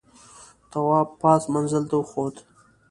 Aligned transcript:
تواب 0.71 1.07
پاس 1.21 1.43
منزل 1.53 1.83
ته 1.89 1.95
وخوت. 1.99 2.35